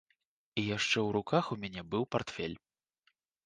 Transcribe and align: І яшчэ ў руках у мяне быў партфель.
І 0.61 0.63
яшчэ 0.67 0.95
ў 0.95 1.09
руках 1.19 1.51
у 1.57 1.59
мяне 1.67 1.81
быў 1.95 2.03
партфель. 2.17 2.61